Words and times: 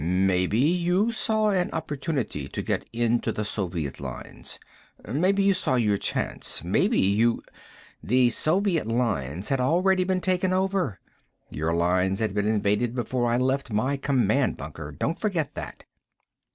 "Maybe 0.03 0.57
you 0.57 1.11
saw 1.11 1.49
an 1.51 1.69
opportunity 1.73 2.47
to 2.49 2.61
get 2.63 2.87
into 2.91 3.31
the 3.31 3.45
Soviet 3.45 3.99
lines. 3.99 4.57
Maybe 5.07 5.43
you 5.43 5.53
saw 5.53 5.75
your 5.75 5.99
chance. 5.99 6.63
Maybe 6.63 6.99
you" 6.99 7.43
"The 8.11 8.31
Soviet 8.31 8.87
lines 8.87 9.49
had 9.49 9.59
already 9.59 10.03
been 10.03 10.19
taken 10.19 10.53
over. 10.53 10.99
Your 11.51 11.75
lines 11.75 12.17
had 12.17 12.33
been 12.33 12.47
invaded 12.47 12.95
before 12.95 13.29
I 13.29 13.37
left 13.37 13.69
my 13.69 13.95
command 13.95 14.57
bunker. 14.57 14.91
Don't 14.91 15.19
forget 15.19 15.53
that." 15.53 15.83